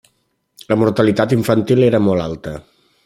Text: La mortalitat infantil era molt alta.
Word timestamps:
La 0.71 0.77
mortalitat 0.83 1.35
infantil 1.37 1.87
era 1.89 2.01
molt 2.07 2.25
alta. 2.29 2.57